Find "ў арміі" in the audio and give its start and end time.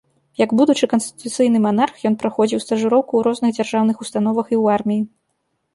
4.63-5.01